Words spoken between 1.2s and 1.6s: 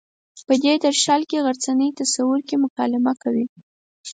کې